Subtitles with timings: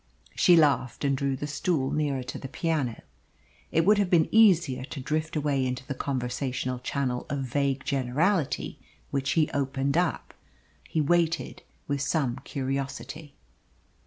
[0.33, 3.03] She laughed and drew the stool nearer to the piano.
[3.71, 8.79] It would have been easier to drift away into the conversational channel of vague generality
[9.11, 10.33] which he opened up.
[10.89, 13.35] He waited with some curiosity.